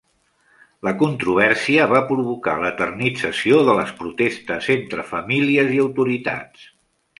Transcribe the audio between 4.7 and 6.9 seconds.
entre famílies i autoritats.